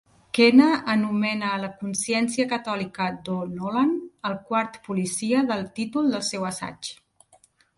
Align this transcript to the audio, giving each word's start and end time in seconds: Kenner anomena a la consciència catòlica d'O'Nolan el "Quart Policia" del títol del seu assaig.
Kenner 0.35 0.69
anomena 0.93 1.51
a 1.57 1.59
la 1.65 1.69
consciència 1.81 2.47
catòlica 2.55 3.09
d'O'Nolan 3.27 3.93
el 4.31 4.39
"Quart 4.49 4.83
Policia" 4.89 5.45
del 5.53 5.65
títol 5.77 6.13
del 6.17 6.29
seu 6.33 6.49
assaig. 6.53 6.91